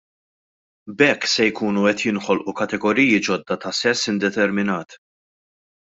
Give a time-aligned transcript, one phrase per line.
[1.01, 4.99] B'hekk se jkunu qed jinħolqu kategoriji ġodda ta' sess indeterminat.